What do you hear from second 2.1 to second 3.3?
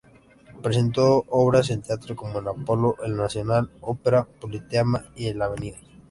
como El Apolo, El